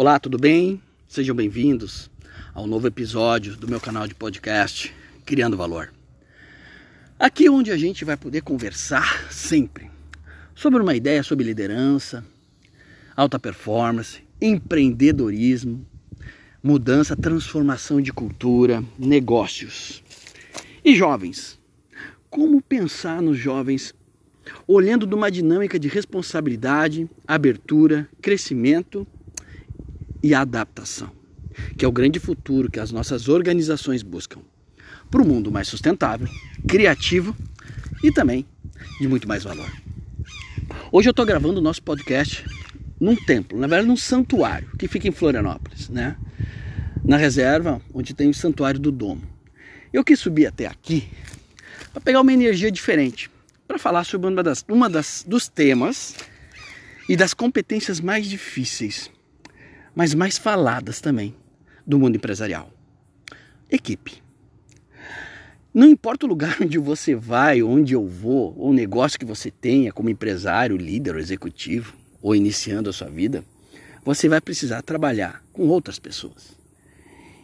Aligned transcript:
Olá, 0.00 0.18
tudo 0.18 0.38
bem? 0.38 0.80
Sejam 1.06 1.36
bem-vindos 1.36 2.10
ao 2.54 2.66
novo 2.66 2.86
episódio 2.86 3.54
do 3.54 3.68
meu 3.68 3.78
canal 3.78 4.08
de 4.08 4.14
podcast 4.14 4.94
Criando 5.26 5.58
Valor. 5.58 5.92
Aqui 7.18 7.44
é 7.44 7.50
onde 7.50 7.70
a 7.70 7.76
gente 7.76 8.02
vai 8.02 8.16
poder 8.16 8.40
conversar 8.40 9.30
sempre 9.30 9.90
sobre 10.54 10.80
uma 10.80 10.96
ideia 10.96 11.22
sobre 11.22 11.44
liderança, 11.44 12.24
alta 13.14 13.38
performance, 13.38 14.22
empreendedorismo, 14.40 15.86
mudança, 16.62 17.14
transformação 17.14 18.00
de 18.00 18.10
cultura, 18.10 18.82
negócios. 18.98 20.02
E 20.82 20.96
jovens, 20.96 21.60
como 22.30 22.62
pensar 22.62 23.20
nos 23.20 23.36
jovens 23.36 23.94
olhando 24.66 25.06
de 25.06 25.14
uma 25.14 25.30
dinâmica 25.30 25.78
de 25.78 25.88
responsabilidade, 25.88 27.06
abertura, 27.28 28.08
crescimento 28.22 29.06
e 30.22 30.34
adaptação, 30.34 31.10
que 31.76 31.84
é 31.84 31.88
o 31.88 31.92
grande 31.92 32.18
futuro 32.18 32.70
que 32.70 32.80
as 32.80 32.90
nossas 32.90 33.28
organizações 33.28 34.02
buscam 34.02 34.40
para 35.10 35.22
um 35.22 35.24
mundo 35.24 35.50
mais 35.50 35.68
sustentável, 35.68 36.28
criativo 36.68 37.36
e 38.02 38.12
também 38.12 38.46
de 39.00 39.08
muito 39.08 39.26
mais 39.26 39.44
valor. 39.44 39.70
Hoje 40.92 41.08
eu 41.08 41.12
estou 41.12 41.26
gravando 41.26 41.58
o 41.58 41.62
nosso 41.62 41.82
podcast 41.82 42.44
num 43.00 43.16
templo, 43.16 43.58
na 43.58 43.66
verdade 43.66 43.88
num 43.88 43.96
santuário 43.96 44.70
que 44.78 44.86
fica 44.86 45.08
em 45.08 45.12
Florianópolis, 45.12 45.88
né? 45.88 46.16
Na 47.04 47.16
reserva 47.16 47.80
onde 47.92 48.14
tem 48.14 48.28
o 48.28 48.34
santuário 48.34 48.78
do 48.78 48.92
Domo. 48.92 49.22
Eu 49.92 50.04
quis 50.04 50.20
subir 50.20 50.46
até 50.46 50.66
aqui 50.66 51.08
para 51.92 52.00
pegar 52.00 52.20
uma 52.20 52.32
energia 52.32 52.70
diferente, 52.70 53.30
para 53.66 53.78
falar 53.78 54.04
sobre 54.04 54.28
uma 54.28 54.42
das, 54.42 54.64
uma 54.68 54.88
das 54.88 55.24
dos 55.26 55.48
temas 55.48 56.14
e 57.08 57.16
das 57.16 57.34
competências 57.34 58.00
mais 58.00 58.26
difíceis, 58.26 59.10
mas 59.94 60.14
mais 60.14 60.38
faladas 60.38 61.00
também 61.00 61.34
do 61.86 61.98
mundo 61.98 62.16
empresarial. 62.16 62.70
Equipe. 63.70 64.22
Não 65.72 65.88
importa 65.88 66.26
o 66.26 66.28
lugar 66.28 66.56
onde 66.62 66.78
você 66.78 67.14
vai, 67.14 67.62
onde 67.62 67.94
eu 67.94 68.06
vou, 68.06 68.54
ou 68.58 68.70
o 68.70 68.74
negócio 68.74 69.18
que 69.18 69.24
você 69.24 69.50
tenha 69.50 69.92
como 69.92 70.10
empresário, 70.10 70.76
líder 70.76 71.16
executivo, 71.16 71.94
ou 72.20 72.34
iniciando 72.34 72.90
a 72.90 72.92
sua 72.92 73.08
vida, 73.08 73.44
você 74.04 74.28
vai 74.28 74.40
precisar 74.40 74.82
trabalhar 74.82 75.42
com 75.52 75.68
outras 75.68 75.98
pessoas. 75.98 76.58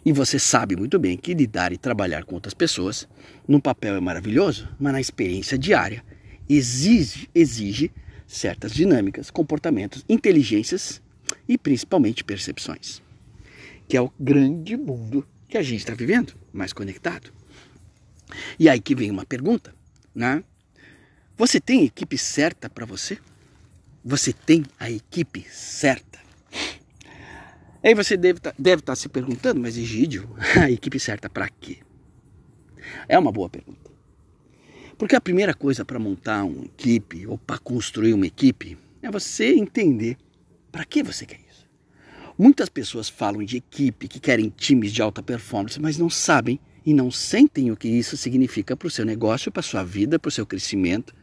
E 0.04 0.12
você 0.12 0.38
sabe 0.38 0.76
muito 0.76 0.98
bem 0.98 1.16
que 1.16 1.34
lidar 1.34 1.72
e 1.72 1.78
trabalhar 1.78 2.24
com 2.24 2.34
outras 2.34 2.54
pessoas 2.54 3.08
no 3.46 3.60
papel 3.60 3.96
é 3.96 4.00
maravilhoso, 4.00 4.68
mas 4.78 4.92
na 4.92 5.00
experiência 5.00 5.58
diária 5.58 6.04
exige, 6.48 7.28
exige 7.34 7.90
certas 8.26 8.72
dinâmicas, 8.72 9.30
comportamentos, 9.30 10.04
inteligências 10.08 11.02
e 11.48 11.56
principalmente 11.56 12.24
percepções. 12.24 13.02
Que 13.88 13.96
é 13.96 14.00
o 14.00 14.12
grande 14.18 14.76
mundo 14.76 15.26
que 15.48 15.56
a 15.56 15.62
gente 15.62 15.80
está 15.80 15.94
vivendo, 15.94 16.34
mais 16.52 16.72
conectado. 16.72 17.30
E 18.58 18.68
aí 18.68 18.80
que 18.80 18.94
vem 18.94 19.10
uma 19.10 19.24
pergunta, 19.24 19.74
né? 20.14 20.42
Você 21.36 21.60
tem 21.60 21.84
equipe 21.84 22.16
certa 22.18 22.68
para 22.68 22.86
você? 22.86 23.18
Você 24.04 24.32
tem 24.32 24.64
a 24.78 24.90
equipe 24.90 25.46
certa? 25.50 26.18
Aí 27.82 27.94
você 27.94 28.16
deve 28.16 28.40
tá, 28.40 28.54
estar 28.58 28.80
tá 28.80 28.96
se 28.96 29.08
perguntando, 29.08 29.60
mas 29.60 29.76
Egídio, 29.76 30.28
a 30.60 30.70
equipe 30.70 30.98
certa 30.98 31.28
para 31.28 31.48
quê? 31.48 31.78
É 33.08 33.18
uma 33.18 33.30
boa 33.30 33.48
pergunta. 33.48 33.90
Porque 34.98 35.14
a 35.14 35.20
primeira 35.20 35.52
coisa 35.52 35.84
para 35.84 35.98
montar 35.98 36.44
uma 36.44 36.64
equipe 36.64 37.26
ou 37.26 37.36
para 37.36 37.58
construir 37.58 38.14
uma 38.14 38.26
equipe 38.26 38.78
é 39.02 39.10
você 39.10 39.54
entender 39.54 40.16
para 40.76 40.84
que 40.84 41.02
você 41.02 41.24
quer 41.24 41.40
isso. 41.50 41.66
Muitas 42.36 42.68
pessoas 42.68 43.08
falam 43.08 43.42
de 43.42 43.56
equipe, 43.56 44.06
que 44.06 44.20
querem 44.20 44.52
times 44.54 44.92
de 44.92 45.00
alta 45.00 45.22
performance, 45.22 45.80
mas 45.80 45.96
não 45.96 46.10
sabem 46.10 46.60
e 46.84 46.92
não 46.92 47.10
sentem 47.10 47.70
o 47.70 47.76
que 47.78 47.88
isso 47.88 48.14
significa 48.14 48.76
para 48.76 48.86
o 48.86 48.90
seu 48.90 49.02
negócio, 49.02 49.50
para 49.50 49.60
a 49.60 49.62
sua 49.62 49.82
vida, 49.82 50.18
para 50.18 50.28
o 50.28 50.30
seu 50.30 50.44
crescimento, 50.44 51.14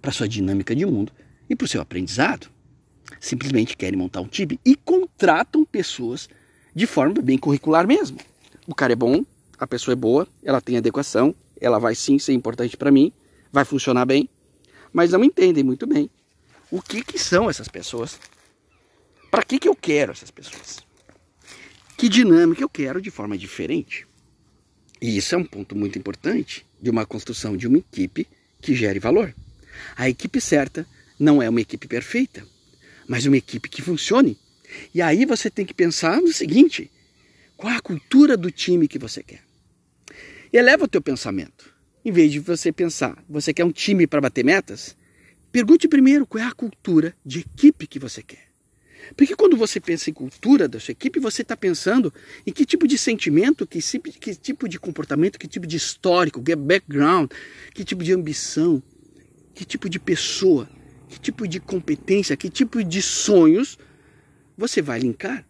para 0.00 0.12
a 0.12 0.14
sua 0.14 0.28
dinâmica 0.28 0.76
de 0.76 0.86
mundo 0.86 1.12
e 1.50 1.56
para 1.56 1.64
o 1.64 1.68
seu 1.68 1.80
aprendizado 1.80 2.48
simplesmente 3.18 3.76
querem 3.76 3.98
montar 3.98 4.20
um 4.20 4.28
time 4.28 4.60
e 4.64 4.76
contratam 4.76 5.64
pessoas 5.64 6.28
de 6.72 6.86
forma 6.86 7.20
bem 7.20 7.36
curricular 7.36 7.84
mesmo. 7.84 8.18
O 8.64 8.76
cara 8.76 8.92
é 8.92 8.96
bom, 8.96 9.24
a 9.58 9.66
pessoa 9.66 9.94
é 9.94 9.96
boa, 9.96 10.28
ela 10.44 10.60
tem 10.60 10.76
adequação, 10.76 11.34
ela 11.60 11.80
vai 11.80 11.96
sim 11.96 12.16
ser 12.16 12.32
importante 12.32 12.76
para 12.76 12.92
mim, 12.92 13.12
vai 13.50 13.64
funcionar 13.64 14.04
bem, 14.04 14.28
mas 14.92 15.10
não 15.10 15.24
entendem 15.24 15.64
muito 15.64 15.84
bem 15.84 16.08
o 16.70 16.80
que, 16.80 17.02
que 17.02 17.18
são 17.18 17.50
essas 17.50 17.66
pessoas, 17.66 18.20
para 19.30 19.42
que, 19.42 19.58
que 19.58 19.68
eu 19.68 19.74
quero 19.74 20.12
essas 20.12 20.30
pessoas, 20.30 20.78
que 21.96 22.08
dinâmica 22.08 22.62
eu 22.62 22.68
quero 22.68 23.00
de 23.00 23.10
forma 23.10 23.36
diferente. 23.36 24.06
E 25.00 25.16
isso 25.16 25.34
é 25.34 25.38
um 25.38 25.44
ponto 25.44 25.76
muito 25.76 25.98
importante 25.98 26.66
de 26.80 26.90
uma 26.90 27.06
construção 27.06 27.56
de 27.56 27.66
uma 27.66 27.78
equipe 27.78 28.26
que 28.60 28.74
gere 28.74 28.98
valor. 28.98 29.34
A 29.96 30.08
equipe 30.08 30.40
certa 30.40 30.86
não 31.18 31.42
é 31.42 31.48
uma 31.48 31.60
equipe 31.60 31.86
perfeita, 31.86 32.46
mas 33.06 33.26
uma 33.26 33.36
equipe 33.36 33.68
que 33.68 33.82
funcione. 33.82 34.38
E 34.94 35.00
aí 35.00 35.24
você 35.24 35.50
tem 35.50 35.64
que 35.64 35.74
pensar 35.74 36.20
no 36.20 36.32
seguinte: 36.32 36.90
qual 37.56 37.72
a 37.72 37.80
cultura 37.80 38.36
do 38.36 38.50
time 38.50 38.88
que 38.88 38.98
você 38.98 39.22
quer? 39.22 39.42
Eleva 40.52 40.84
o 40.84 40.88
teu 40.88 41.02
pensamento. 41.02 41.74
Em 42.04 42.10
vez 42.10 42.32
de 42.32 42.38
você 42.38 42.72
pensar, 42.72 43.22
você 43.28 43.52
quer 43.52 43.64
um 43.64 43.72
time 43.72 44.06
para 44.06 44.20
bater 44.20 44.44
metas? 44.44 44.96
Pergunte 45.52 45.88
primeiro 45.88 46.26
qual 46.26 46.42
é 46.42 46.46
a 46.46 46.52
cultura 46.52 47.14
de 47.24 47.40
equipe 47.40 47.86
que 47.86 47.98
você 47.98 48.22
quer. 48.22 48.47
Porque 49.16 49.34
quando 49.34 49.56
você 49.56 49.80
pensa 49.80 50.10
em 50.10 50.12
cultura 50.12 50.68
da 50.68 50.78
sua 50.80 50.92
equipe, 50.92 51.20
você 51.20 51.42
está 51.42 51.56
pensando 51.56 52.12
em 52.46 52.52
que 52.52 52.64
tipo 52.64 52.86
de 52.86 52.98
sentimento, 52.98 53.66
que, 53.66 53.80
que 53.80 54.34
tipo 54.34 54.68
de 54.68 54.78
comportamento, 54.78 55.38
que 55.38 55.48
tipo 55.48 55.66
de 55.66 55.76
histórico, 55.76 56.42
que 56.42 56.54
background, 56.54 57.30
que 57.74 57.84
tipo 57.84 58.02
de 58.02 58.12
ambição, 58.12 58.82
que 59.54 59.64
tipo 59.64 59.88
de 59.88 59.98
pessoa 59.98 60.68
que 61.08 61.18
tipo 61.18 61.48
de 61.48 61.58
competência, 61.58 62.36
que 62.36 62.50
tipo 62.50 62.84
de 62.84 63.00
sonhos 63.00 63.78
você 64.56 64.82
vai 64.82 65.00
linkar. 65.00 65.44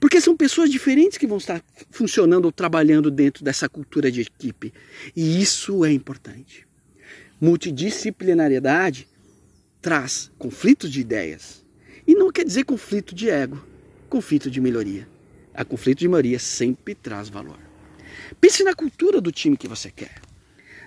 Porque 0.00 0.20
são 0.20 0.36
pessoas 0.36 0.68
diferentes 0.68 1.16
que 1.16 1.28
vão 1.28 1.38
estar 1.38 1.62
funcionando 1.90 2.46
ou 2.46 2.52
trabalhando 2.52 3.08
dentro 3.08 3.44
dessa 3.44 3.68
cultura 3.68 4.10
de 4.10 4.22
equipe. 4.22 4.74
E 5.14 5.40
isso 5.40 5.84
é 5.84 5.92
importante. 5.92 6.66
Multidisciplinariedade 7.40 9.06
traz 9.80 10.30
conflitos 10.38 10.90
de 10.90 11.00
ideias. 11.00 11.64
E 12.06 12.14
não 12.14 12.30
quer 12.30 12.44
dizer 12.44 12.64
conflito 12.64 13.14
de 13.14 13.28
ego, 13.28 13.64
conflito 14.08 14.50
de 14.50 14.60
melhoria. 14.60 15.08
A 15.52 15.64
conflito 15.64 16.00
de 16.00 16.08
maioria 16.08 16.38
sempre 16.38 16.94
traz 16.94 17.28
valor. 17.28 17.58
Pense 18.40 18.62
na 18.62 18.74
cultura 18.74 19.20
do 19.20 19.32
time 19.32 19.56
que 19.56 19.68
você 19.68 19.90
quer 19.90 20.26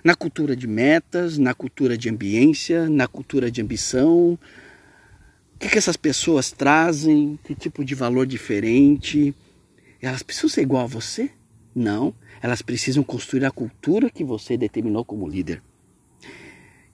na 0.04 0.16
cultura 0.16 0.56
de 0.56 0.68
metas, 0.68 1.38
na 1.38 1.54
cultura 1.54 1.98
de 1.98 2.10
ambiência, 2.10 2.90
na 2.90 3.08
cultura 3.08 3.52
de 3.52 3.62
ambição. 3.62 4.34
O 4.34 5.60
que, 5.60 5.70
que 5.70 5.78
essas 5.78 5.98
pessoas 5.98 6.52
trazem? 6.52 7.38
Que 7.44 7.54
tipo 7.54 7.84
de 7.84 7.96
valor 7.96 8.26
diferente? 8.26 9.34
Elas 10.02 10.24
precisam 10.24 10.50
ser 10.50 10.62
igual 10.62 10.84
a 10.84 10.88
você? 10.88 11.30
Não. 11.76 12.14
Elas 12.42 12.62
precisam 12.62 13.04
construir 13.04 13.44
a 13.46 13.52
cultura 13.52 14.10
que 14.10 14.24
você 14.24 14.58
determinou 14.58 15.04
como 15.04 15.28
líder. 15.28 15.62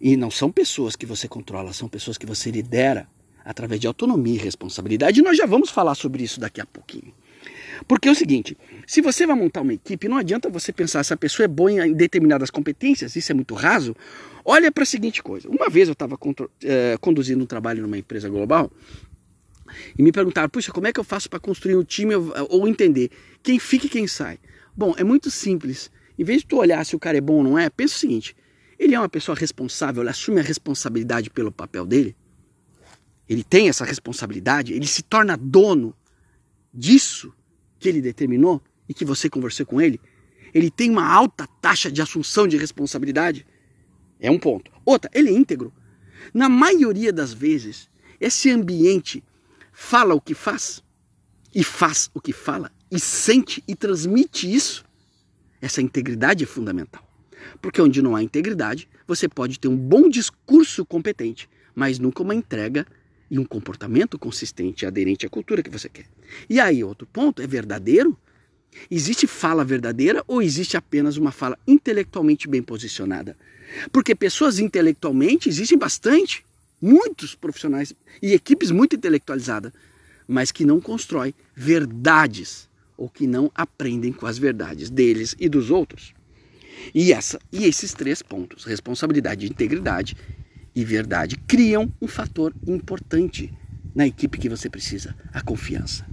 E 0.01 0.17
não 0.17 0.31
são 0.31 0.51
pessoas 0.51 0.95
que 0.95 1.05
você 1.05 1.27
controla, 1.27 1.73
são 1.73 1.87
pessoas 1.87 2.17
que 2.17 2.25
você 2.25 2.51
lidera 2.51 3.07
através 3.45 3.79
de 3.79 3.85
autonomia 3.85 4.33
e 4.33 4.37
responsabilidade. 4.37 5.19
E 5.19 5.23
nós 5.23 5.37
já 5.37 5.45
vamos 5.45 5.69
falar 5.69 5.93
sobre 5.93 6.23
isso 6.23 6.39
daqui 6.39 6.59
a 6.59 6.65
pouquinho. 6.65 7.13
Porque 7.87 8.07
é 8.07 8.11
o 8.11 8.15
seguinte, 8.15 8.57
se 8.87 9.01
você 9.01 9.27
vai 9.27 9.35
montar 9.35 9.61
uma 9.61 9.73
equipe, 9.73 10.07
não 10.07 10.17
adianta 10.17 10.49
você 10.49 10.73
pensar 10.73 11.03
se 11.03 11.13
a 11.13 11.17
pessoa 11.17 11.45
é 11.45 11.47
boa 11.47 11.71
em 11.71 11.93
determinadas 11.93 12.49
competências, 12.49 13.15
isso 13.15 13.31
é 13.31 13.35
muito 13.35 13.53
raso. 13.53 13.95
Olha 14.43 14.71
para 14.71 14.83
a 14.83 14.85
seguinte 14.85 15.21
coisa. 15.21 15.47
Uma 15.47 15.69
vez 15.69 15.87
eu 15.87 15.93
estava 15.93 16.17
é, 16.63 16.97
conduzindo 16.99 17.43
um 17.43 17.45
trabalho 17.45 17.81
numa 17.81 17.97
empresa 17.97 18.27
global 18.27 18.71
e 19.97 20.01
me 20.01 20.11
perguntaram, 20.11 20.49
puxa, 20.49 20.71
como 20.71 20.87
é 20.87 20.93
que 20.93 20.99
eu 20.99 21.03
faço 21.03 21.29
para 21.29 21.39
construir 21.39 21.75
um 21.75 21.83
time 21.83 22.15
ou 22.49 22.67
entender 22.67 23.11
quem 23.43 23.59
fica 23.59 23.85
e 23.85 23.89
quem 23.89 24.07
sai? 24.07 24.39
Bom, 24.75 24.93
é 24.97 25.03
muito 25.03 25.29
simples. 25.29 25.91
Em 26.17 26.23
vez 26.23 26.41
de 26.41 26.47
tu 26.47 26.57
olhar 26.57 26.83
se 26.85 26.95
o 26.95 26.99
cara 26.99 27.17
é 27.17 27.21
bom 27.21 27.35
ou 27.35 27.43
não 27.43 27.59
é, 27.59 27.69
pensa 27.69 27.95
o 27.95 27.97
seguinte: 27.99 28.35
ele 28.79 28.95
é 28.95 28.99
uma 28.99 29.09
pessoa 29.09 29.37
responsável, 29.37 30.01
ele 30.01 30.09
assume 30.09 30.39
a 30.39 30.43
responsabilidade 30.43 31.29
pelo 31.29 31.51
papel 31.51 31.85
dele, 31.85 32.15
ele 33.27 33.43
tem 33.43 33.69
essa 33.69 33.83
responsabilidade, 33.83 34.73
ele 34.73 34.87
se 34.87 35.01
torna 35.01 35.35
dono 35.35 35.95
disso 36.73 37.33
que 37.79 37.89
ele 37.89 38.01
determinou 38.01 38.61
e 38.87 38.93
que 38.93 39.05
você 39.05 39.29
conversou 39.29 39.65
com 39.65 39.81
ele, 39.81 39.99
ele 40.53 40.69
tem 40.69 40.89
uma 40.89 41.05
alta 41.05 41.47
taxa 41.61 41.91
de 41.91 42.01
assunção 42.01 42.47
de 42.47 42.57
responsabilidade. 42.57 43.45
É 44.19 44.31
um 44.31 44.39
ponto. 44.39 44.71
Outra, 44.85 45.09
ele 45.13 45.29
é 45.29 45.33
íntegro. 45.33 45.73
Na 46.33 46.47
maioria 46.47 47.11
das 47.11 47.33
vezes, 47.33 47.89
esse 48.19 48.49
ambiente 48.49 49.23
fala 49.71 50.15
o 50.15 50.21
que 50.21 50.33
faz 50.33 50.83
e 51.53 51.63
faz 51.63 52.09
o 52.13 52.21
que 52.21 52.31
fala 52.31 52.71
e 52.89 52.99
sente 52.99 53.63
e 53.67 53.75
transmite 53.75 54.51
isso. 54.53 54.85
Essa 55.61 55.81
integridade 55.81 56.43
é 56.43 56.47
fundamental. 56.47 57.03
Porque 57.61 57.81
onde 57.81 58.01
não 58.01 58.15
há 58.15 58.23
integridade, 58.23 58.87
você 59.07 59.27
pode 59.27 59.59
ter 59.59 59.67
um 59.67 59.77
bom 59.77 60.09
discurso 60.09 60.85
competente, 60.85 61.49
mas 61.73 61.99
nunca 61.99 62.23
uma 62.23 62.35
entrega 62.35 62.85
e 63.29 63.39
um 63.39 63.45
comportamento 63.45 64.17
consistente 64.19 64.85
aderente 64.85 65.25
à 65.25 65.29
cultura 65.29 65.63
que 65.63 65.69
você 65.69 65.89
quer. 65.89 66.05
E 66.49 66.59
aí, 66.59 66.83
outro 66.83 67.07
ponto, 67.07 67.41
é 67.41 67.47
verdadeiro? 67.47 68.17
Existe 68.91 69.25
fala 69.25 69.63
verdadeira 69.63 70.23
ou 70.27 70.41
existe 70.41 70.75
apenas 70.75 71.17
uma 71.17 71.31
fala 71.31 71.57
intelectualmente 71.67 72.47
bem 72.47 72.61
posicionada? 72.61 73.37
Porque 73.91 74.13
pessoas 74.13 74.59
intelectualmente 74.59 75.49
existem 75.49 75.77
bastante, 75.77 76.45
muitos 76.81 77.35
profissionais 77.35 77.93
e 78.21 78.33
equipes 78.33 78.71
muito 78.71 78.95
intelectualizadas, 78.95 79.71
mas 80.27 80.51
que 80.51 80.65
não 80.65 80.79
constroem 80.79 81.33
verdades 81.55 82.69
ou 82.97 83.09
que 83.09 83.27
não 83.27 83.51
aprendem 83.55 84.11
com 84.11 84.25
as 84.25 84.37
verdades 84.37 84.89
deles 84.89 85.35
e 85.39 85.49
dos 85.49 85.71
outros. 85.71 86.13
E 86.93 87.11
essa 87.11 87.39
e 87.51 87.65
esses 87.65 87.93
três 87.93 88.21
pontos, 88.21 88.65
responsabilidade, 88.65 89.47
integridade 89.47 90.15
e 90.75 90.83
verdade, 90.83 91.37
criam 91.37 91.91
um 92.01 92.07
fator 92.07 92.53
importante 92.67 93.51
na 93.95 94.05
equipe 94.05 94.37
que 94.37 94.49
você 94.49 94.69
precisa, 94.69 95.15
a 95.33 95.41
confiança. 95.41 96.05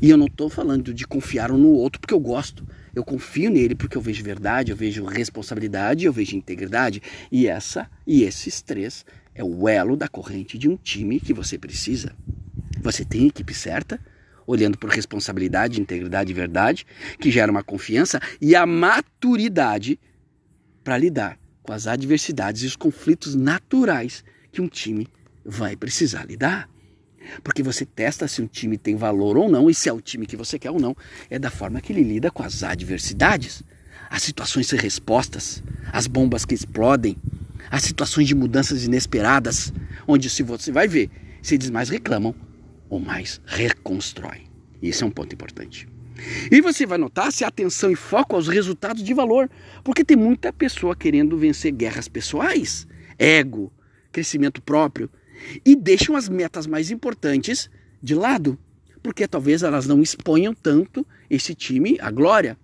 E 0.00 0.08
eu 0.08 0.16
não 0.16 0.26
estou 0.26 0.48
falando 0.48 0.94
de 0.94 1.04
confiar 1.04 1.50
um 1.50 1.58
no 1.58 1.70
outro 1.70 2.00
porque 2.00 2.14
eu 2.14 2.20
gosto. 2.20 2.64
Eu 2.94 3.04
confio 3.04 3.50
nele 3.50 3.74
porque 3.74 3.96
eu 3.96 4.00
vejo 4.00 4.22
verdade, 4.22 4.70
eu 4.70 4.76
vejo 4.76 5.04
responsabilidade, 5.04 6.04
eu 6.04 6.12
vejo 6.12 6.36
integridade. 6.36 7.02
E 7.32 7.48
essa 7.48 7.90
e 8.06 8.22
esses 8.22 8.62
três 8.62 9.04
é 9.34 9.42
o 9.42 9.68
elo 9.68 9.96
da 9.96 10.06
corrente 10.06 10.56
de 10.56 10.68
um 10.68 10.76
time 10.76 11.18
que 11.18 11.34
você 11.34 11.58
precisa. 11.58 12.14
Você 12.80 13.04
tem 13.04 13.24
a 13.24 13.26
equipe 13.26 13.52
certa, 13.52 13.98
olhando 14.46 14.78
por 14.78 14.90
responsabilidade, 14.90 15.80
integridade 15.80 16.30
e 16.30 16.34
verdade, 16.34 16.86
que 17.18 17.32
gera 17.32 17.50
uma 17.50 17.64
confiança 17.64 18.20
e 18.40 18.54
a 18.54 18.64
maturidade 18.64 19.98
para 20.84 20.96
lidar 20.96 21.36
com 21.64 21.72
as 21.72 21.86
adversidades 21.86 22.62
e 22.62 22.66
os 22.66 22.76
conflitos 22.76 23.34
naturais 23.34 24.22
que 24.52 24.60
um 24.60 24.68
time 24.68 25.08
vai 25.44 25.74
precisar 25.74 26.24
lidar. 26.24 26.68
Porque 27.42 27.62
você 27.62 27.86
testa 27.86 28.28
se 28.28 28.42
um 28.42 28.46
time 28.46 28.76
tem 28.76 28.96
valor 28.96 29.36
ou 29.38 29.50
não 29.50 29.70
e 29.70 29.74
se 29.74 29.88
é 29.88 29.92
o 29.92 30.00
time 30.00 30.26
que 30.26 30.36
você 30.36 30.58
quer 30.58 30.70
ou 30.70 30.78
não. 30.78 30.94
É 31.30 31.38
da 31.38 31.50
forma 31.50 31.80
que 31.80 31.90
ele 31.90 32.02
lida 32.02 32.30
com 32.30 32.42
as 32.42 32.62
adversidades, 32.62 33.62
as 34.10 34.22
situações 34.22 34.66
sem 34.66 34.78
respostas, 34.78 35.62
as 35.90 36.06
bombas 36.06 36.44
que 36.44 36.54
explodem, 36.54 37.16
as 37.70 37.82
situações 37.82 38.28
de 38.28 38.34
mudanças 38.34 38.84
inesperadas, 38.84 39.72
onde 40.06 40.28
se 40.28 40.42
você 40.42 40.70
vai 40.70 40.86
ver, 40.86 41.10
se 41.40 41.54
eles 41.54 41.70
mais 41.70 41.88
reclamam 41.88 42.34
ou 42.90 43.00
mais 43.00 43.40
reconstroem. 43.46 44.44
Esse 44.82 45.02
é 45.02 45.06
um 45.06 45.10
ponto 45.10 45.34
importante. 45.34 45.93
E 46.50 46.60
você 46.60 46.86
vai 46.86 46.98
notar 46.98 47.32
se 47.32 47.44
atenção 47.44 47.90
e 47.90 47.96
foco 47.96 48.36
aos 48.36 48.48
resultados 48.48 49.02
de 49.02 49.12
valor, 49.12 49.50
porque 49.82 50.04
tem 50.04 50.16
muita 50.16 50.52
pessoa 50.52 50.94
querendo 50.94 51.36
vencer 51.36 51.72
guerras 51.72 52.08
pessoais, 52.08 52.86
ego, 53.18 53.72
crescimento 54.12 54.62
próprio, 54.62 55.10
e 55.64 55.74
deixam 55.74 56.16
as 56.16 56.28
metas 56.28 56.66
mais 56.66 56.90
importantes 56.90 57.68
de 58.02 58.14
lado, 58.14 58.58
porque 59.02 59.26
talvez 59.26 59.62
elas 59.62 59.86
não 59.86 60.00
exponham 60.00 60.54
tanto 60.54 61.06
esse 61.28 61.54
time 61.54 61.98
à 62.00 62.10
glória. 62.10 62.56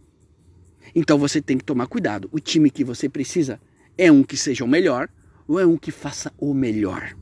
Então 0.94 1.19
você 1.19 1.41
tem 1.41 1.58
que 1.58 1.64
tomar 1.64 1.87
cuidado. 1.87 2.29
O 2.32 2.41
time 2.41 2.70
que 2.70 2.85
você 2.85 3.08
precisa 3.08 3.61
é 3.99 4.11
um 4.11 4.23
que 4.23 4.37
seja 4.37 4.64
o 4.64 4.69
melhor 4.69 5.08
ou 5.46 5.58
é 5.58 5.67
um 5.67 5.76
que 5.76 5.91
faça 5.91 6.32
o 6.38 6.55
melhor. 6.55 7.17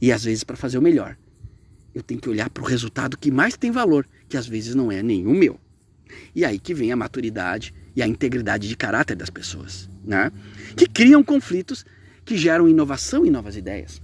E 0.00 0.12
às 0.12 0.24
vezes 0.24 0.44
para 0.44 0.56
fazer 0.56 0.78
o 0.78 0.82
melhor, 0.82 1.16
eu 1.94 2.02
tenho 2.02 2.20
que 2.20 2.28
olhar 2.28 2.50
para 2.50 2.62
o 2.62 2.66
resultado 2.66 3.16
que 3.16 3.30
mais 3.30 3.56
tem 3.56 3.70
valor, 3.70 4.06
que 4.28 4.36
às 4.36 4.46
vezes 4.46 4.74
não 4.74 4.90
é 4.90 5.00
o 5.00 5.34
meu. 5.34 5.58
E 6.34 6.44
aí 6.44 6.58
que 6.58 6.74
vem 6.74 6.92
a 6.92 6.96
maturidade 6.96 7.72
e 7.94 8.02
a 8.02 8.06
integridade 8.06 8.68
de 8.68 8.76
caráter 8.76 9.16
das 9.16 9.30
pessoas, 9.30 9.88
né? 10.04 10.32
Que 10.76 10.86
criam 10.86 11.22
conflitos 11.22 11.84
que 12.24 12.36
geram 12.36 12.68
inovação 12.68 13.24
e 13.24 13.30
novas 13.30 13.56
ideias. 13.56 14.02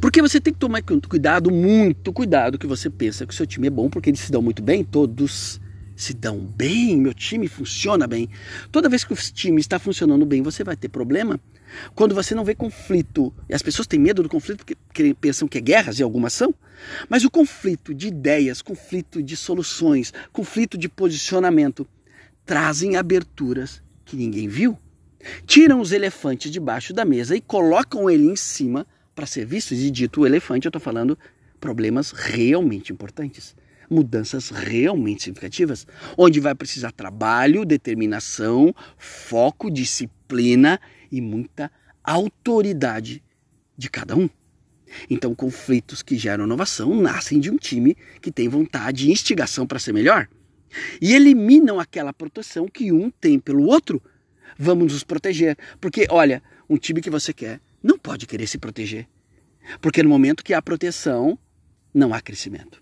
Porque 0.00 0.22
você 0.22 0.40
tem 0.40 0.52
que 0.52 0.60
tomar 0.60 0.82
cuidado, 0.82 1.50
muito 1.50 2.12
cuidado, 2.12 2.58
que 2.58 2.66
você 2.66 2.88
pensa 2.88 3.26
que 3.26 3.32
o 3.32 3.36
seu 3.36 3.46
time 3.46 3.66
é 3.66 3.70
bom 3.70 3.88
porque 3.88 4.10
eles 4.10 4.20
se 4.20 4.30
dão 4.30 4.42
muito 4.42 4.62
bem, 4.62 4.84
todos 4.84 5.60
se 5.96 6.12
dão 6.12 6.38
bem, 6.38 6.94
meu 6.96 7.14
time 7.14 7.48
funciona 7.48 8.06
bem. 8.06 8.28
Toda 8.70 8.88
vez 8.88 9.02
que 9.02 9.14
o 9.14 9.16
time 9.16 9.60
está 9.60 9.78
funcionando 9.78 10.26
bem, 10.26 10.42
você 10.42 10.62
vai 10.62 10.76
ter 10.76 10.90
problema. 10.90 11.40
Quando 11.94 12.14
você 12.14 12.34
não 12.34 12.44
vê 12.44 12.54
conflito, 12.54 13.34
e 13.48 13.54
as 13.54 13.62
pessoas 13.62 13.88
têm 13.88 13.98
medo 13.98 14.22
do 14.22 14.28
conflito 14.28 14.64
porque 14.64 15.14
pensam 15.14 15.48
que 15.48 15.58
é 15.58 15.60
guerras 15.60 15.98
e 15.98 16.02
alguma 16.02 16.28
ação, 16.28 16.54
mas 17.08 17.24
o 17.24 17.30
conflito 17.30 17.94
de 17.94 18.08
ideias, 18.08 18.60
conflito 18.60 19.22
de 19.22 19.36
soluções, 19.36 20.12
conflito 20.32 20.76
de 20.76 20.88
posicionamento, 20.88 21.88
trazem 22.44 22.96
aberturas 22.96 23.82
que 24.04 24.16
ninguém 24.16 24.48
viu. 24.48 24.78
Tiram 25.46 25.80
os 25.80 25.92
elefantes 25.92 26.52
debaixo 26.52 26.92
da 26.92 27.04
mesa 27.04 27.34
e 27.34 27.40
colocam 27.40 28.08
ele 28.08 28.26
em 28.26 28.36
cima 28.36 28.86
para 29.14 29.26
ser 29.26 29.46
vistos. 29.46 29.78
E 29.78 29.90
dito 29.90 30.20
o 30.20 30.26
elefante, 30.26 30.66
eu 30.66 30.68
estou 30.68 30.80
falando 30.80 31.18
problemas 31.58 32.12
realmente 32.12 32.92
importantes 32.92 33.55
mudanças 33.90 34.50
realmente 34.50 35.24
significativas, 35.24 35.86
onde 36.16 36.40
vai 36.40 36.54
precisar 36.54 36.92
trabalho, 36.92 37.64
determinação, 37.64 38.74
foco, 38.96 39.70
disciplina 39.70 40.80
e 41.10 41.20
muita 41.20 41.70
autoridade 42.02 43.22
de 43.76 43.90
cada 43.90 44.16
um. 44.16 44.28
Então, 45.10 45.34
conflitos 45.34 46.02
que 46.02 46.16
geram 46.16 46.44
inovação 46.44 46.94
nascem 46.94 47.40
de 47.40 47.50
um 47.50 47.56
time 47.56 47.96
que 48.20 48.30
tem 48.30 48.48
vontade 48.48 49.08
e 49.08 49.12
instigação 49.12 49.66
para 49.66 49.78
ser 49.78 49.92
melhor 49.92 50.28
e 51.00 51.14
eliminam 51.14 51.80
aquela 51.80 52.12
proteção 52.12 52.68
que 52.68 52.92
um 52.92 53.10
tem 53.10 53.38
pelo 53.38 53.66
outro. 53.66 54.02
Vamos 54.58 54.92
nos 54.92 55.04
proteger, 55.04 55.56
porque 55.80 56.06
olha, 56.10 56.42
um 56.68 56.76
time 56.76 57.00
que 57.00 57.10
você 57.10 57.32
quer 57.32 57.60
não 57.82 57.98
pode 57.98 58.26
querer 58.26 58.46
se 58.46 58.58
proteger, 58.58 59.08
porque 59.80 60.02
no 60.02 60.08
momento 60.08 60.44
que 60.44 60.54
há 60.54 60.62
proteção, 60.62 61.38
não 61.92 62.12
há 62.12 62.20
crescimento. 62.20 62.80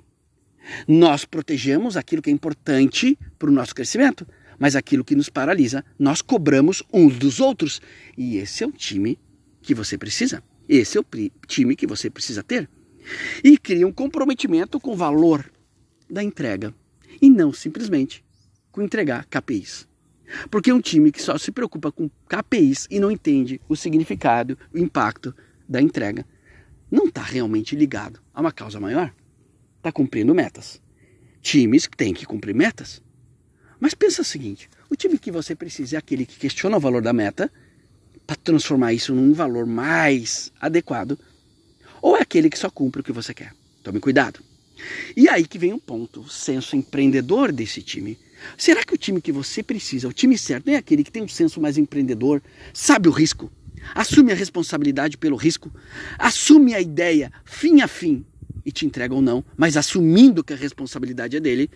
Nós 0.86 1.24
protegemos 1.24 1.96
aquilo 1.96 2.22
que 2.22 2.30
é 2.30 2.32
importante 2.32 3.18
para 3.38 3.48
o 3.48 3.52
nosso 3.52 3.74
crescimento, 3.74 4.26
mas 4.58 4.76
aquilo 4.76 5.04
que 5.04 5.14
nos 5.14 5.28
paralisa, 5.28 5.84
nós 5.98 6.22
cobramos 6.22 6.82
uns 6.92 7.18
dos 7.18 7.40
outros. 7.40 7.80
E 8.16 8.36
esse 8.36 8.64
é 8.64 8.66
o 8.66 8.72
time 8.72 9.18
que 9.62 9.74
você 9.74 9.98
precisa. 9.98 10.42
Esse 10.68 10.96
é 10.96 11.00
o 11.00 11.06
time 11.46 11.76
que 11.76 11.86
você 11.86 12.08
precisa 12.08 12.42
ter. 12.42 12.68
E 13.42 13.58
cria 13.58 13.86
um 13.86 13.92
comprometimento 13.92 14.80
com 14.80 14.92
o 14.92 14.96
valor 14.96 15.50
da 16.08 16.22
entrega 16.22 16.74
e 17.20 17.28
não 17.28 17.52
simplesmente 17.52 18.24
com 18.72 18.82
entregar 18.82 19.26
KPIs. 19.26 19.86
Porque 20.50 20.72
um 20.72 20.80
time 20.80 21.12
que 21.12 21.22
só 21.22 21.36
se 21.36 21.52
preocupa 21.52 21.92
com 21.92 22.10
KPIs 22.28 22.86
e 22.90 22.98
não 22.98 23.10
entende 23.10 23.60
o 23.68 23.76
significado, 23.76 24.58
o 24.72 24.78
impacto 24.78 25.34
da 25.68 25.80
entrega, 25.80 26.24
não 26.90 27.06
está 27.06 27.22
realmente 27.22 27.76
ligado 27.76 28.20
a 28.32 28.40
uma 28.40 28.52
causa 28.52 28.80
maior 28.80 29.12
está 29.84 29.92
cumprindo 29.92 30.34
metas. 30.34 30.80
Times 31.42 31.86
têm 31.94 32.14
que 32.14 32.24
cumprir 32.24 32.54
metas. 32.54 33.02
Mas 33.78 33.92
pensa 33.92 34.22
o 34.22 34.24
seguinte: 34.24 34.70
o 34.88 34.96
time 34.96 35.18
que 35.18 35.30
você 35.30 35.54
precisa 35.54 35.96
é 35.96 35.98
aquele 35.98 36.24
que 36.24 36.38
questiona 36.38 36.78
o 36.78 36.80
valor 36.80 37.02
da 37.02 37.12
meta 37.12 37.52
para 38.26 38.36
transformar 38.36 38.94
isso 38.94 39.14
num 39.14 39.34
valor 39.34 39.66
mais 39.66 40.50
adequado, 40.58 41.18
ou 42.00 42.16
é 42.16 42.22
aquele 42.22 42.48
que 42.48 42.58
só 42.58 42.70
cumpre 42.70 43.02
o 43.02 43.04
que 43.04 43.12
você 43.12 43.34
quer. 43.34 43.52
Tome 43.82 44.00
cuidado. 44.00 44.40
E 45.14 45.28
aí 45.28 45.46
que 45.46 45.58
vem 45.58 45.74
um 45.74 45.78
ponto, 45.78 46.22
o 46.22 46.28
senso 46.28 46.74
empreendedor 46.74 47.52
desse 47.52 47.82
time. 47.82 48.18
Será 48.56 48.82
que 48.82 48.94
o 48.94 48.98
time 48.98 49.20
que 49.20 49.30
você 49.30 49.62
precisa, 49.62 50.08
o 50.08 50.12
time 50.12 50.36
certo, 50.38 50.68
é 50.68 50.76
aquele 50.76 51.04
que 51.04 51.12
tem 51.12 51.22
um 51.22 51.28
senso 51.28 51.60
mais 51.60 51.76
empreendedor, 51.76 52.42
sabe 52.72 53.08
o 53.08 53.12
risco, 53.12 53.52
assume 53.94 54.32
a 54.32 54.34
responsabilidade 54.34 55.16
pelo 55.18 55.36
risco, 55.36 55.70
assume 56.18 56.74
a 56.74 56.80
ideia 56.80 57.30
fim 57.44 57.82
a 57.82 57.88
fim 57.88 58.24
e 58.64 58.72
te 58.72 58.86
entrega 58.86 59.14
ou 59.14 59.20
não, 59.20 59.44
mas 59.56 59.76
assumindo 59.76 60.42
que 60.42 60.52
a 60.52 60.56
responsabilidade 60.56 61.36
é 61.36 61.40
dele, 61.40 61.70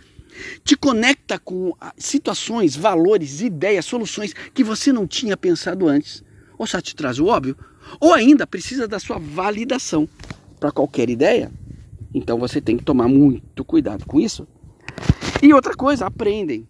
te 0.64 0.76
conecta 0.76 1.38
com 1.38 1.74
ah, 1.80 1.92
situações, 1.96 2.76
valores, 2.76 3.40
ideias, 3.40 3.84
soluções 3.84 4.32
que 4.54 4.64
você 4.64 4.92
não 4.92 5.06
tinha 5.06 5.36
pensado 5.36 5.86
antes, 5.86 6.22
ou 6.56 6.66
só 6.66 6.80
te 6.80 6.94
traz 6.94 7.18
o 7.18 7.26
óbvio, 7.26 7.56
ou 8.00 8.12
ainda 8.12 8.46
precisa 8.46 8.86
da 8.86 8.98
sua 8.98 9.18
validação 9.18 10.08
para 10.58 10.72
qualquer 10.72 11.08
ideia. 11.10 11.50
Então 12.12 12.38
você 12.38 12.60
tem 12.60 12.76
que 12.76 12.84
tomar 12.84 13.08
muito 13.08 13.64
cuidado 13.64 14.04
com 14.06 14.20
isso. 14.20 14.46
E 15.42 15.52
outra 15.52 15.74
coisa, 15.74 16.06
aprendem, 16.06 16.66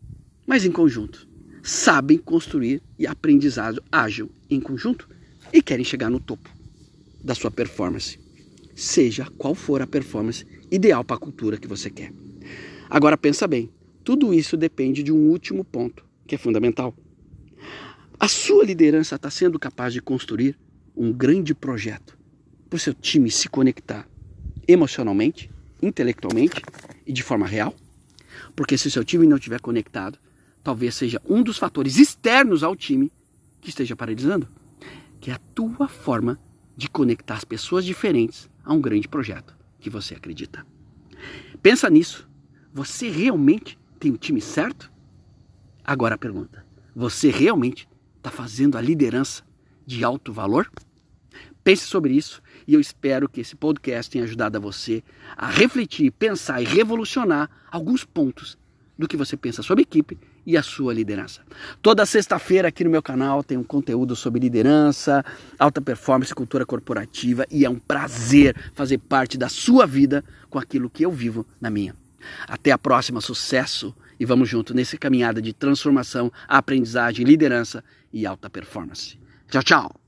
mas 0.46 0.64
em 0.64 0.72
conjunto. 0.72 1.26
Sabem 1.62 2.18
construir 2.18 2.82
e 2.98 3.06
aprendizado 3.06 3.82
ágil 3.90 4.30
em 4.48 4.60
conjunto 4.60 5.08
e 5.52 5.60
querem 5.62 5.84
chegar 5.84 6.10
no 6.10 6.20
topo 6.20 6.48
da 7.22 7.34
sua 7.34 7.50
performance 7.50 8.18
seja 8.78 9.26
qual 9.36 9.56
for 9.56 9.82
a 9.82 9.86
performance 9.86 10.46
ideal 10.70 11.02
para 11.02 11.16
a 11.16 11.18
cultura 11.20 11.58
que 11.58 11.66
você 11.66 11.90
quer. 11.90 12.12
Agora 12.88 13.18
pensa 13.18 13.48
bem, 13.48 13.68
tudo 14.04 14.32
isso 14.32 14.56
depende 14.56 15.02
de 15.02 15.10
um 15.12 15.30
último 15.30 15.64
ponto, 15.64 16.04
que 16.26 16.36
é 16.36 16.38
fundamental. 16.38 16.94
A 18.20 18.28
sua 18.28 18.64
liderança 18.64 19.16
está 19.16 19.28
sendo 19.30 19.58
capaz 19.58 19.92
de 19.92 20.00
construir 20.00 20.56
um 20.96 21.12
grande 21.12 21.54
projeto 21.54 22.16
para 22.70 22.76
o 22.76 22.78
seu 22.78 22.94
time 22.94 23.30
se 23.32 23.48
conectar 23.48 24.08
emocionalmente, 24.66 25.50
intelectualmente 25.82 26.62
e 27.04 27.12
de 27.12 27.22
forma 27.22 27.46
real? 27.46 27.74
Porque 28.54 28.78
se 28.78 28.86
o 28.86 28.90
seu 28.92 29.04
time 29.04 29.26
não 29.26 29.38
estiver 29.38 29.60
conectado, 29.60 30.18
talvez 30.62 30.94
seja 30.94 31.20
um 31.28 31.42
dos 31.42 31.58
fatores 31.58 31.98
externos 31.98 32.62
ao 32.62 32.76
time 32.76 33.10
que 33.60 33.70
esteja 33.70 33.96
paralisando, 33.96 34.46
que 35.20 35.32
é 35.32 35.34
a 35.34 35.40
tua 35.52 35.88
forma 35.88 36.38
de 36.78 36.88
conectar 36.88 37.34
as 37.34 37.44
pessoas 37.44 37.84
diferentes 37.84 38.48
a 38.64 38.72
um 38.72 38.80
grande 38.80 39.08
projeto. 39.08 39.58
que 39.80 39.90
você 39.90 40.14
acredita. 40.14 40.66
Pensa 41.62 41.88
nisso. 41.88 42.28
Você 42.72 43.08
realmente 43.08 43.78
tem 43.98 44.12
o 44.12 44.16
time 44.16 44.40
certo? 44.40 44.90
Agora 45.84 46.14
a 46.14 46.18
pergunta: 46.18 46.64
você 46.94 47.30
realmente 47.30 47.88
está 48.16 48.30
fazendo 48.30 48.76
a 48.76 48.80
liderança 48.80 49.44
de 49.86 50.04
alto 50.04 50.32
valor? 50.32 50.70
Pense 51.62 51.84
sobre 51.84 52.14
isso 52.14 52.42
e 52.66 52.74
eu 52.74 52.80
espero 52.80 53.28
que 53.28 53.40
esse 53.40 53.54
podcast 53.54 54.10
tenha 54.10 54.24
ajudado 54.24 54.56
a 54.56 54.60
você 54.60 55.02
a 55.36 55.48
refletir, 55.48 56.10
pensar 56.12 56.60
e 56.60 56.64
revolucionar 56.64 57.48
alguns 57.70 58.04
pontos 58.04 58.58
do 58.96 59.06
que 59.06 59.16
você 59.16 59.36
pensa 59.36 59.62
sobre 59.62 59.82
equipe 59.82 60.18
e 60.48 60.56
a 60.56 60.62
sua 60.62 60.94
liderança. 60.94 61.42
Toda 61.82 62.06
sexta-feira 62.06 62.68
aqui 62.68 62.82
no 62.82 62.88
meu 62.88 63.02
canal 63.02 63.44
tem 63.44 63.58
um 63.58 63.62
conteúdo 63.62 64.16
sobre 64.16 64.40
liderança, 64.40 65.22
alta 65.58 65.78
performance, 65.78 66.34
cultura 66.34 66.64
corporativa 66.64 67.44
e 67.50 67.66
é 67.66 67.70
um 67.70 67.78
prazer 67.78 68.56
fazer 68.72 68.96
parte 68.96 69.36
da 69.36 69.50
sua 69.50 69.86
vida 69.86 70.24
com 70.48 70.58
aquilo 70.58 70.88
que 70.88 71.04
eu 71.04 71.12
vivo 71.12 71.46
na 71.60 71.68
minha. 71.68 71.94
Até 72.48 72.70
a 72.70 72.78
próxima, 72.78 73.20
sucesso 73.20 73.94
e 74.18 74.24
vamos 74.24 74.48
junto 74.48 74.72
nessa 74.72 74.96
caminhada 74.96 75.42
de 75.42 75.52
transformação, 75.52 76.32
aprendizagem, 76.48 77.26
liderança 77.26 77.84
e 78.10 78.24
alta 78.24 78.48
performance. 78.48 79.18
Tchau, 79.50 79.62
tchau. 79.62 80.07